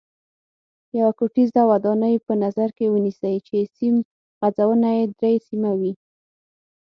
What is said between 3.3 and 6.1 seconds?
چې سیم غځونه یې درې سیمه وي.